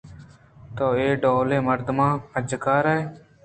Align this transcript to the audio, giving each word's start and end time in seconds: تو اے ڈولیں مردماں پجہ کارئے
تو 0.75 0.85
اے 0.97 1.07
ڈولیں 1.21 1.65
مردماں 1.67 2.11
پجہ 2.31 2.57
کارئے 2.63 2.99